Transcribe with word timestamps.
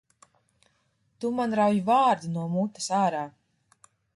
Tu 1.19 1.31
man 1.41 1.53
rauj 1.61 1.77
vārdu 1.91 2.33
no 2.39 2.49
mutes 2.55 2.89
ārā! 3.05 3.25